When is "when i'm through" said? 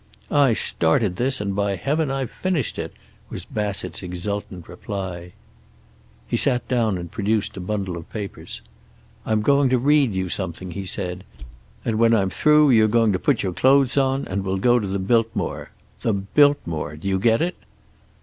11.99-12.71